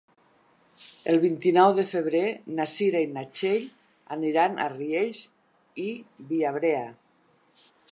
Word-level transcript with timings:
El 1.11 1.19
vint-i-nou 1.25 1.73
de 1.79 1.83
febrer 1.89 2.23
na 2.61 2.65
Cira 2.71 3.03
i 3.07 3.11
na 3.19 3.25
Txell 3.41 3.69
aniran 4.17 4.57
a 4.57 4.67
Riells 4.73 5.23
i 5.87 5.89
Viabrea. 6.33 6.85